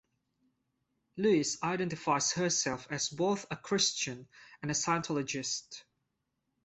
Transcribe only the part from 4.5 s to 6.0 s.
and a Scientologist.